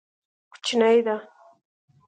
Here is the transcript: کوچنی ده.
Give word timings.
کوچنی 0.51 0.99
ده. 1.05 1.15